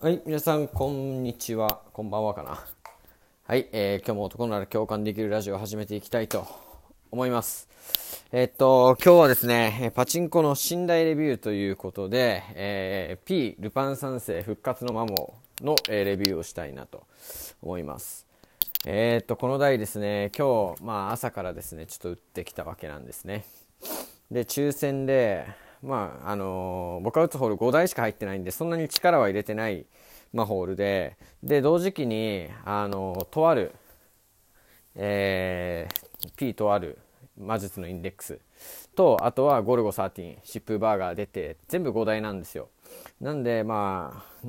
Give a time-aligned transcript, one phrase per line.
[0.00, 1.80] はい、皆さん、こんにちは。
[1.92, 2.64] こんばんはかな。
[3.48, 6.46] はい、えー、今日も男なら共感できるラジオを始めていきたいと
[7.10, 7.68] 思います。
[8.30, 17.02] えー、っと、今日はですね、パチンコの寝台レビューということで、えー、P ルパン三世復活のマモの、えー、レビューをしたいなと
[17.60, 18.24] 思います。
[18.86, 23.44] えー、っと、この台ですね、今日、まあ朝からですね、ちょっと打ってきたわけなんですね。
[24.30, 25.44] で、抽選で、
[25.82, 29.86] まああのー、僕が打つホール5台しか入ってないんでそんなに力は入れてない、
[30.32, 33.72] まあ、ホールでで同時期に、あのー、とある、
[34.94, 36.98] えー、P とある
[37.38, 38.38] 魔術のインデックス
[38.96, 42.68] とあとはゴルゴ13疾風バーガー出て全部5台なんですよ。
[43.20, 44.48] なんでまあ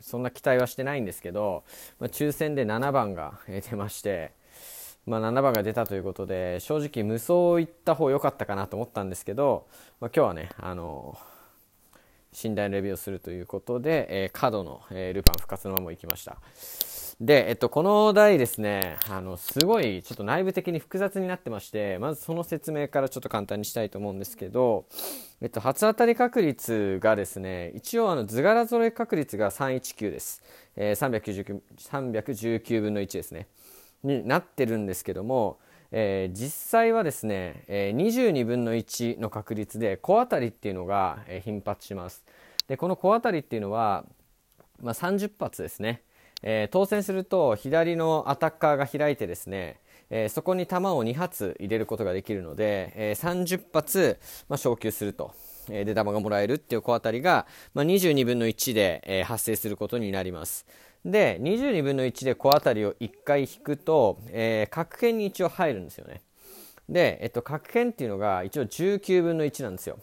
[0.00, 1.64] そんな期待はしてないんですけど、
[1.98, 4.32] まあ、抽選で7番が出まして
[5.06, 9.66] まあ、7番が出たということで正直無双行った方良かったかなと思ったんですけど、
[10.00, 11.18] まあ、今日はねあの
[12.42, 16.36] 寝台レビューをするということで、えー、角の、えー、ルパン復活のまま行きました。
[17.20, 24.86] で、えっと、この台ですねあのすごいちょっと内部的に複雑になってましてまずその説明からちょっと簡単にしたいと思うんですけど、
[25.42, 30.42] えっと、初当たり確率がですね一応あの図柄揃え確率が319です、
[30.76, 33.48] えー、319, 319分の1ですね。
[34.02, 35.58] になってるんですけども、
[35.92, 42.24] えー、実際はですね、えー、22分の1の確率で小当たりっていうのが、えー、頻発します。
[42.68, 44.04] でこの小当たりっていうのは、
[44.80, 46.02] まあ、30発ですね、
[46.42, 55.32] えー、当選すると左のアタッカーが開いてですねえー、そこに弾を2発入れることができるので、えー、30発、まあ、昇級すると、
[55.70, 60.66] えー、で弾がもらえるっていう小当たりが、まあ、22分の1で、えー、発生することになります。
[61.04, 66.20] で22分の1で小当たりを1回引くと、えー、角辺に一応入るんですよね。
[66.88, 69.98] で、えっと、角辺っていうのが一応19分の1なんですよ。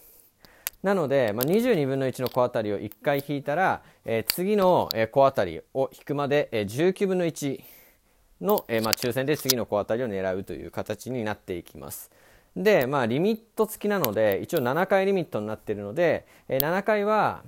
[0.83, 7.61] なので、まあ、22分の1の小当たりを1回引いたら、えー、次の、小当たりを引くまで、えー、19分の1
[8.41, 12.11] の、えーまあ、抽選で次の小当たりを狙うという形になっていきます。
[12.55, 17.43] で、まあ、リミット付きなので一応7回リミットになっているので、えー、7回は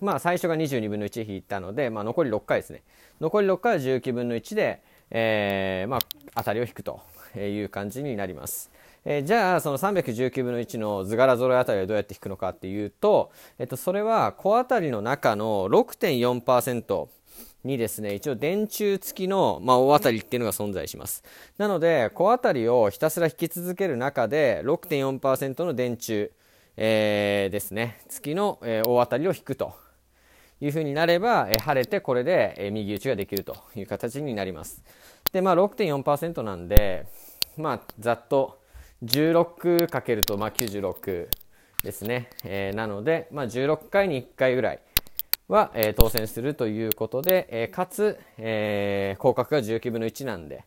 [0.00, 2.82] まあ、最初が22分の1引いたので、まあ、残り6回ですね。
[3.20, 6.00] 残り6回は19分の1で、えーまあ、
[6.36, 7.00] 当たりを引くと
[7.36, 8.70] いう感じになります。
[9.08, 17.06] えー、じゃあその319分の1の図柄揃えあたりはどうやって引くのかっていうと、えっと、それは小当たりの中の6.4%
[17.62, 21.22] にですね一応電柱付きの、まあ、大当たりっていうのが存在します。
[21.56, 26.28] なので小当たりをひたすら引き続ける中で6.4%の電柱、
[26.76, 28.00] えー、ですね。
[28.08, 29.85] 付きの、えー、大当たりを引くと。
[30.60, 34.82] いうふうになれば、え晴れてこれで、え右打ちができるという形になります。
[35.32, 37.06] で、まあ6.4%なんで、
[37.56, 38.58] まあざっと
[39.04, 41.28] 16× とまあ96
[41.82, 42.30] ですね。
[42.44, 44.80] えー、なので、まあ16回に1回ぐらい
[45.48, 50.64] は、えー、当選するということで、えー、かつ、えー、広角が19分の1なんで、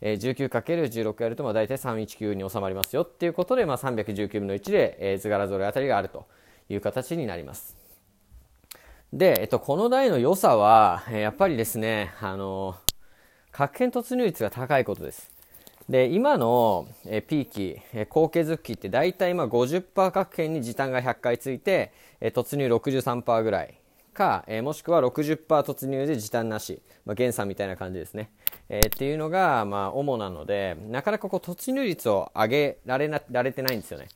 [0.00, 6.26] えー、19×16 やるとまあ大体319に収まりますよっていうことで、まあ、319分の1で、えー、図柄ぞれあたりがあると
[6.68, 7.87] いう形になります。
[9.12, 12.76] で、えっと、この台の良さは、やっぱりですね、あの、
[13.50, 15.30] 核変突入率が高いことです。
[15.88, 23.80] で、今のえピーキ、え高継続機って大体まあ50%核変に時短が100回ついて、え突入63%ぐらい
[24.12, 28.30] か、えもしくは60%突入で時短なし、まあ、減産みたいな感じですね。
[28.68, 34.08] えー、っていうのが、まあ、主なので、なかなかこう突入率を上げられなられてないんですよね。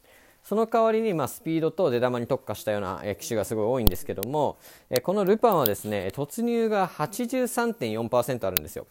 [0.43, 4.59] その代わりに、まあ、スピードと出玉に特化したような、え機種がすごい多いんですけども、
[5.03, 8.87] このルパンはですね突入が83.4%あるんですよ。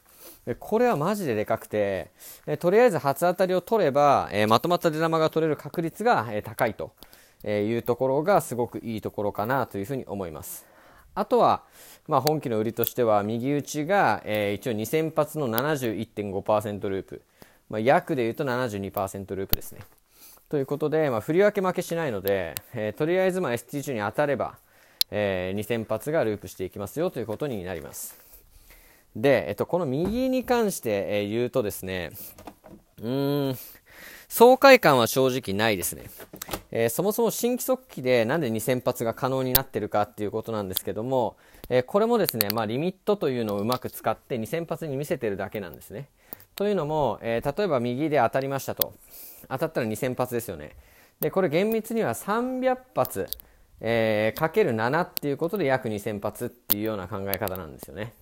[0.59, 2.11] これはマジででかくて、
[2.59, 6.93] とりあえず初当たりを取れば、まとまった出玉が取れる確率が、高いと
[7.45, 10.65] いうところがすごくいいところかなというふうに思います。
[11.13, 11.63] あとは、
[12.07, 17.21] まあ、本機の売りとしては右打ちが、えー、一応2000発の71.5%ループ、
[17.69, 19.81] まあ、約で言うと72%ループですね。
[20.51, 24.57] ということで、まあ、振り分け負けしないので、えー、とりあえずま ST 中に当たれば、
[25.09, 28.17] えー、2000発がループしていきますよということになります。
[29.15, 32.11] で、えっと、この右に関して、え、言うとですね、
[33.01, 33.57] うーん、
[34.27, 36.03] 爽快感は正直ないですね。
[36.69, 41.37] えー、そもそも新規速機でなんで2000発が可能になってるかっていうことなんですけども、
[41.69, 46.09] えー、これもですね、まあ、リミットというのをうまく使って2000発に見せてるだけなんですね。
[46.57, 48.93] というのも、えー、例えば右で当たりましたと。
[49.51, 50.71] 当たったら2000発ですよね。
[51.19, 53.27] で、これ厳密には300発、
[53.79, 58.13] えー、かける7っていうことで約2000発っていうような考え方なんですよね。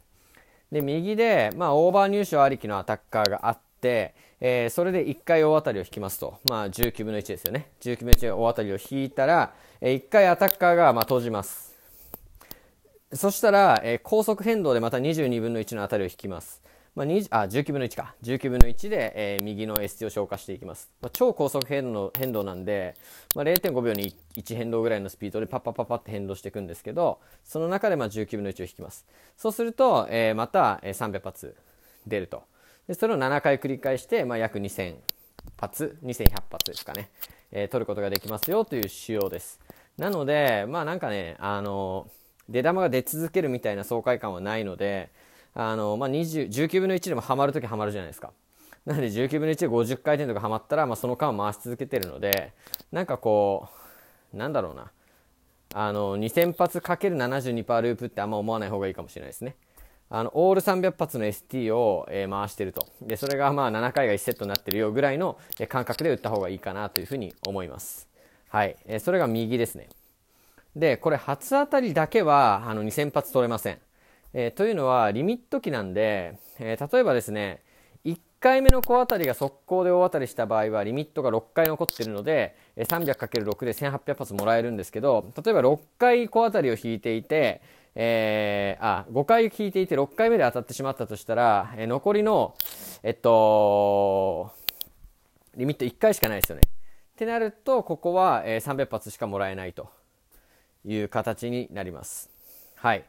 [0.71, 6.39] で、右で、まあ、オーバー入賞ありきのアタッカーがあって、えー、それで1回大当たりを引きますと。
[6.49, 7.69] まあ、19分の1ですよね。
[7.81, 11.69] 19分の1大当たりを引いたら、えー、1回アタッカーが、まあ、閉じます。
[13.13, 16.61] そしたら、えー、高速変動でまた22分の1のあたりを引きます。
[16.95, 17.07] まあ、あ
[17.47, 18.15] 19分の1か。
[18.23, 22.95] 19分の1で、えー、右の ST を消化していきます、まあ、超高速変動変動なんで、
[23.35, 29.05] まあ、0.5秒に1変動ぐらいのスピードでパッパッパッパって変動していくんですけどその中でまあ19分の1を引きます。
[29.37, 31.55] そうすると、えー、また300発
[32.05, 32.43] 出ると。
[32.87, 34.95] でそれを7回繰り返して、まあ、約2000
[35.57, 37.09] 発2100発ですかね、
[37.51, 39.59] えー、取ることができますよという仕様です。
[39.97, 42.09] なのでまあなんかねあの
[42.47, 45.11] 出玉が出続けるみたいな爽快感はないので
[45.61, 48.31] あの、まあ、19分の1でもハマるときハマるじゃないですか。
[48.85, 52.53] なので19分の1で50回転とかハマったら、まあ、その間を回し続けてるので、
[52.93, 53.67] なんかこ
[54.33, 54.89] う、なんだろうな。
[55.73, 59.57] あの、2000発かける72パーループってあんま思わない方がいいかもしれないですね。
[60.09, 62.87] あの、オール300発の ST を、えー、回してると。
[63.01, 68.07] で、それがまあ7回が1セットになってるよぐらいの、え感覚で打った方がいいかなというふうに思います。
[68.47, 68.77] はい。
[68.85, 69.89] えー、それが右ですね。
[70.73, 73.79] で、これ初当たりだけは、あの、2000発取れません。
[74.33, 77.61] えー、というのはリミット機なんで、えー、例えばですね
[78.05, 87.61] 1回目の小当たりが速攻で大当たりした場合はリミットが6回残っているので 300×6 で1800発もらえるんですけど例えば6回小当たりを引いていて、
[87.95, 92.55] えー、あ5回引いていて6回目で当たってしまったとしたら、えー、残りの
[93.03, 94.51] えっと
[95.55, 96.61] リミット1回しかないですよね。
[96.65, 96.71] っ
[97.17, 99.89] てなるとここは、えー、300発しかもらえないと
[100.85, 102.29] いう形になります。
[102.75, 103.03] はい。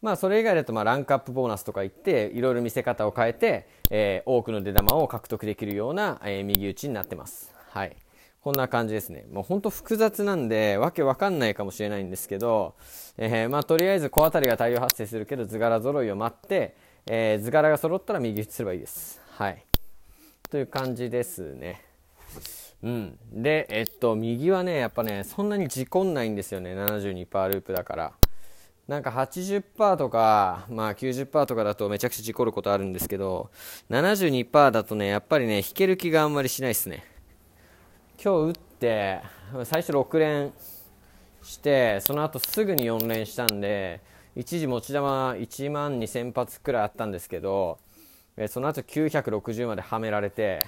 [0.00, 7.52] まあそれ以外だとまあランクアップボーナスとか言っていろいろ見せ方を変えて、えー、多くの出玉を獲得できるような、えー、右打ちになってます。
[7.70, 7.96] はい。
[8.40, 9.26] こんな感じですね。
[9.32, 12.76] もうほんと複雑なんで、わけわかんないかもしれないんですけど、
[13.16, 19.20] えー、まあとりあえず小当たりが大量発生するけど図柄揃いを待って、え、図柄が揃ったら右打ちすればいいです。
[19.30, 19.64] はい。
[20.50, 21.82] という感じですね。
[22.82, 23.18] うん。
[23.32, 26.74] で、えっと、右はね、やっぱね、そんなに事故んないんですよね。
[26.74, 28.12] 72%ループだから。
[28.88, 33.50] なんか80%とか、まあ90%とかだとめちゃくちゃ事故ることあるんですけど、
[33.90, 37.04] 72%だとね、やっぱりね、引ける気があんまりしないですね。
[38.22, 39.20] 今日打って、
[39.64, 40.54] 最初6連
[41.42, 44.00] して、その後すぐに4連したんで、
[44.34, 47.78] 一時持ち玉1万2000発くらいあったんですけど、
[48.48, 50.64] その後960まではめられて、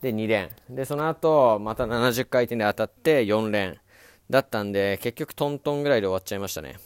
[0.00, 0.50] で2連。
[0.70, 3.78] で、その後また70回転で当たって4連
[4.30, 6.76] だったんで、結局トントンぐらいで終わっちゃいましたね。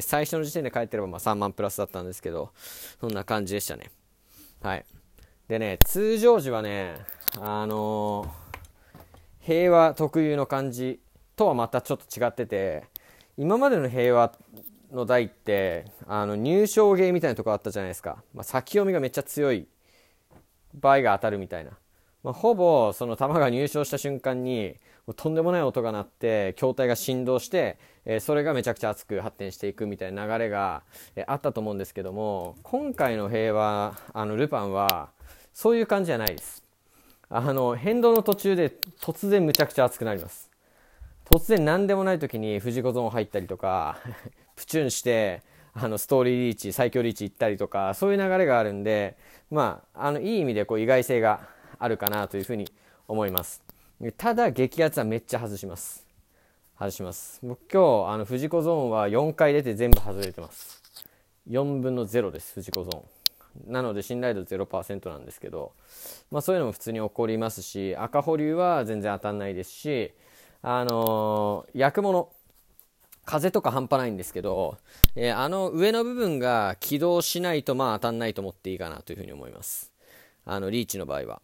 [0.00, 2.52] 最初の時点で帰ってればま3万プラスだったんですけど、
[3.00, 3.90] そんな感じでしたね。
[4.62, 4.84] はい。
[5.48, 6.96] でね、通常時はね、
[7.40, 8.28] あのー、
[9.40, 11.00] 平和特有の感じ
[11.36, 12.84] とはまたちょっと違ってて、
[13.36, 14.32] 今までの平和
[14.92, 18.22] の台って、あの、入賞芸みたいなとこあったじゃないですか。
[18.34, 19.68] まあ、先読みがめっちゃ強い
[20.74, 21.70] 場合が当たるみたいな。
[22.22, 24.76] まあ、ほぼその球が入賞した瞬間に
[25.14, 30.82] とんでもない音が鳴って筐体が振動して、えそれがめちゃくちゃ熱く発展していくみたいな流れが、
[31.16, 35.10] えあったと思うんですけども今回の平和あのルパンは
[35.54, 36.62] そういう感じじゃないです。
[37.30, 40.50] あの変動の途中で突然むちゃくちゃ熱くなります。
[41.30, 43.98] 突然何でもない時に藤子ゾーン入ったりとか
[44.56, 45.42] プチュンして
[45.74, 49.16] あのストーリーリーチ最強リーチ行ったりとかそういう流れがあるんで
[49.50, 51.40] まああのいい意味でこう意外性が
[51.78, 52.70] あるかなというふうに
[53.06, 53.67] 思います。
[54.16, 56.06] ただ激アツはめっちゃ外します。
[56.78, 57.40] 外します。
[57.42, 60.82] 僕今日あの藤子ゾーンは4回出て全部外れてます。
[61.50, 65.72] 4分の0です藤子ゾーンなので信頼度0%なんですけど、
[66.30, 70.12] まあ、そういうのも普通に起こりますし赤保留は全然当たんないですし
[70.62, 72.28] あのー、焼くもの
[73.24, 74.78] 風とか半端ないんですけど、
[75.16, 79.92] えー、あの上の部分が起動しないとまあ当たんないと思っていいかなというふうに思います。
[80.46, 81.42] あのリーチの場合は。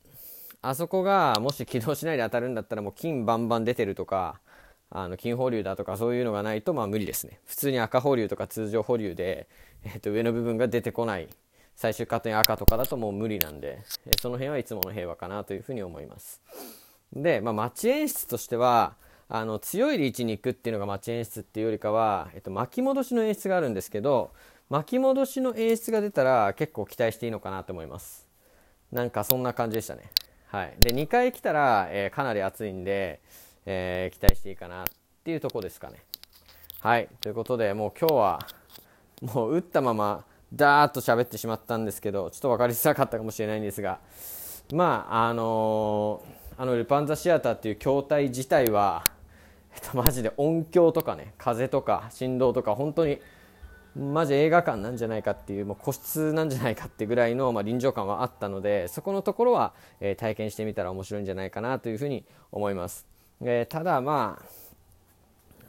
[0.66, 4.40] あそこがもし起動しないで当たるんだったらもう金バンバン出てるとか
[4.90, 7.38] あの金保留だとかそういうのがないとまあ無理ですね。
[7.44, 9.46] 普通に赤保留とか通常保留で、
[9.84, 11.28] えー、と上の部分が出てこない。
[11.76, 16.40] 最終カットに赤とかだともう無理なんで、え、その辺はいつもの平和かなというふうに思います。
[17.12, 18.94] で、まあ、マッチ演出としては
[19.28, 24.30] あの強いリーチに行くっていうのがマッチ演出っていうよりかは、えっと、巻き戻しの演出があるんですけど
[24.70, 28.26] 巻き戻しの演出が出たら結構期待していいのかなと思います。
[28.92, 30.04] なんかそんな感じでしたね。
[30.46, 33.20] はい、で2回来たら、えー、かなり暑いんで、
[33.66, 34.86] えー、期待していいかなっ
[35.24, 36.04] ていうとこですかね。
[36.80, 38.38] はいということでもう今日は
[39.22, 44.00] もう打ったままダーッと喋ってしまったんですけどちょっと分かりづらかったかもしれないんですが
[44.72, 49.04] まああのー、あのルパンザシアターっていう筐体自体は、
[49.74, 53.18] えっと、マジで音響とかね風とか振動とか本当に
[53.96, 63.06] マジ映画館なんじゃないかっていうもう個室なんじゃないかってぐらいの、まあ、臨場感はあったのでそこのところは、えー、体験してみたら面白いんじゃないかなというふうに思います、
[63.40, 64.46] えー、ただまあ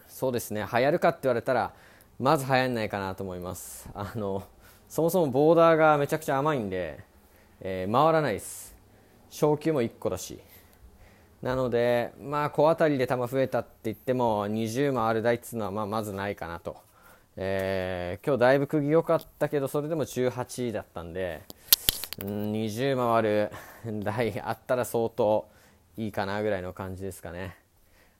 [0.08, 1.74] そうですね流行るかって言われたら
[2.18, 3.90] まず流行んないかなと思います。
[3.94, 4.44] あの
[4.88, 7.04] そもそもボーダーがめちゃくちゃ甘いんで、
[7.60, 8.74] えー、回らないです。
[9.30, 10.40] 昇級も1個だし。
[11.42, 16.78] なのでまあ小当たりで球増えたって言っても20回る台っていうのはまあまずないかなと、
[17.38, 21.44] えー、今日だいぶ釘良かったけどそれでも18位だったんで、
[22.24, 23.52] うん、20回る
[24.04, 25.48] 台あったら相当
[25.98, 27.58] いいかなぐらいの感じですかね。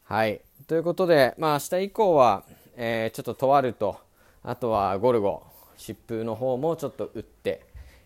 [0.04, 0.42] はい。
[0.68, 2.44] ということでまあ明日以降は
[2.78, 3.98] えー、ちょっととあると。
[4.44, 5.42] あとはゴルゴ
[5.78, 7.66] 疾風の方もちょっと打って、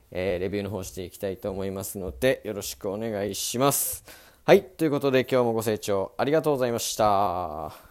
[0.09, 4.05] えー、レビューの方していきたいと思いますのでよろしくお願いします。
[4.45, 4.63] はい。
[4.63, 7.88] ということで今日もご清聴ありがとうございました。